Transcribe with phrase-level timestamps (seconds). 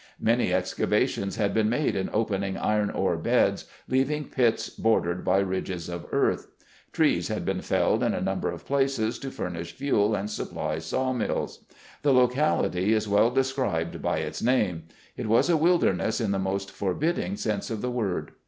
[0.19, 5.89] Many excavations had been made in opening iron ore beds, leaving pits bordered by ridges
[5.89, 6.47] of eartb.
[6.91, 11.63] Trees had been felled in a number of places to furnish fuel and supply sawmills.
[12.01, 14.85] The locality is well described by its name.
[15.15, 18.31] It was a wilderness in the most forbidding sense of the word.